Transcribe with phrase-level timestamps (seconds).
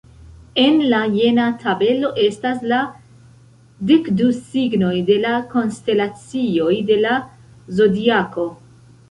[0.59, 2.79] En la jena tabelo estas la
[3.91, 7.15] dekdu signoj de la konstelacioj de la
[7.79, 8.49] zodiako.